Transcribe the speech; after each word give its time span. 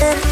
Yeah. 0.00 0.29